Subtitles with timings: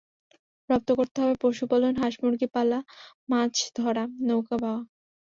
[0.69, 2.79] রপ্ত করতে হবে পশুপালন, হাঁস মুরগি পালা,
[3.29, 4.81] মাছ ধরা, নৌকা বাওয়া।